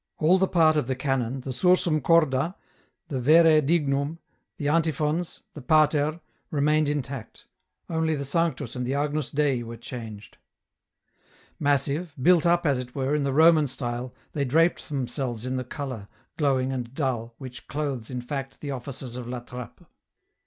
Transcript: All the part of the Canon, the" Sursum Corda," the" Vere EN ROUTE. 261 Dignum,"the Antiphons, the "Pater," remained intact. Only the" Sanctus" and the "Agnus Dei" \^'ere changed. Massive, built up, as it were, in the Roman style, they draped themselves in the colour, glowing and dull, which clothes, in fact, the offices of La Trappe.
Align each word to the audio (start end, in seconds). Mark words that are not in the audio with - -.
All 0.17 0.39
the 0.39 0.47
part 0.47 0.77
of 0.77 0.87
the 0.87 0.95
Canon, 0.95 1.41
the" 1.41 1.51
Sursum 1.53 2.01
Corda," 2.01 2.55
the" 3.09 3.19
Vere 3.21 3.41
EN 3.45 3.53
ROUTE. 3.53 3.67
261 3.67 3.67
Dignum,"the 3.67 4.67
Antiphons, 4.67 5.43
the 5.53 5.61
"Pater," 5.61 6.19
remained 6.49 6.89
intact. 6.89 7.45
Only 7.87 8.15
the" 8.15 8.25
Sanctus" 8.35 8.75
and 8.75 8.83
the 8.87 8.95
"Agnus 8.95 9.29
Dei" 9.29 9.61
\^'ere 9.61 9.79
changed. 9.79 10.39
Massive, 11.59 12.15
built 12.19 12.47
up, 12.47 12.65
as 12.65 12.79
it 12.79 12.95
were, 12.95 13.13
in 13.13 13.21
the 13.23 13.31
Roman 13.31 13.67
style, 13.67 14.11
they 14.33 14.43
draped 14.43 14.89
themselves 14.89 15.45
in 15.45 15.55
the 15.57 15.63
colour, 15.63 16.07
glowing 16.35 16.73
and 16.73 16.95
dull, 16.95 17.35
which 17.37 17.67
clothes, 17.67 18.09
in 18.09 18.21
fact, 18.23 18.59
the 18.61 18.71
offices 18.71 19.15
of 19.15 19.27
La 19.27 19.41
Trappe. 19.41 19.85